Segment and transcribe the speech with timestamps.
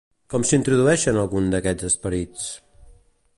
[0.33, 2.49] Com s'introdueixen alguns d'aquests esperits?